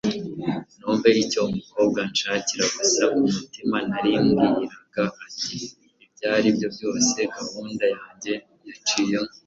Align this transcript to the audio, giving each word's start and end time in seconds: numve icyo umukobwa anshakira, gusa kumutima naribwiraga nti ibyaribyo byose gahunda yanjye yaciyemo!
numve 0.79 1.09
icyo 1.23 1.39
umukobwa 1.49 1.99
anshakira, 2.07 2.65
gusa 2.77 3.01
kumutima 3.13 3.77
naribwiraga 3.89 5.03
nti 5.37 5.57
ibyaribyo 6.05 6.67
byose 6.75 7.17
gahunda 7.35 7.83
yanjye 7.95 8.33
yaciyemo! 8.69 9.31